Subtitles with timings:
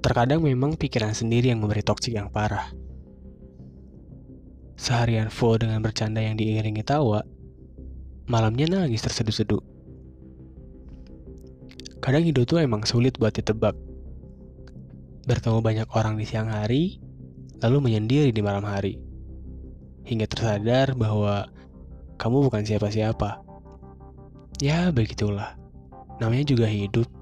[0.00, 2.72] Terkadang memang pikiran sendiri yang memberi toksik yang parah.
[4.80, 7.20] Seharian full dengan bercanda yang diiringi tawa,
[8.24, 9.60] malamnya nangis terseduh-seduh.
[12.00, 13.76] Kadang hidup tuh emang sulit buat ditebak.
[15.28, 16.96] Bertemu banyak orang di siang hari,
[17.60, 18.96] lalu menyendiri di malam hari.
[20.08, 21.52] Hingga tersadar bahwa
[22.16, 23.44] kamu bukan siapa-siapa.
[24.64, 25.60] Ya, begitulah.
[26.24, 27.19] Namanya juga hidup.